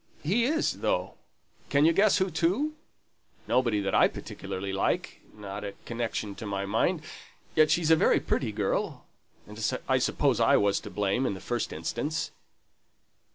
He 0.23 0.45
is 0.45 0.79
though. 0.79 1.13
Can 1.69 1.85
you 1.85 1.93
guess 1.93 2.17
who 2.17 2.31
to? 2.31 2.73
Nobody 3.47 3.79
that 3.81 3.93
I 3.93 4.07
particularly 4.07 4.73
like 4.73 5.21
not 5.37 5.63
a 5.63 5.75
connection 5.85 6.33
to 6.37 6.47
my 6.47 6.65
mind 6.65 7.03
yet 7.55 7.69
she's 7.69 7.91
a 7.91 7.95
very 7.95 8.19
pretty 8.19 8.51
girl; 8.51 9.05
and 9.45 9.79
I 9.87 9.99
suppose 9.99 10.39
I 10.39 10.57
was 10.57 10.79
to 10.79 10.89
blame 10.89 11.27
in 11.27 11.35
the 11.35 11.39
first 11.39 11.71
instance." 11.71 12.31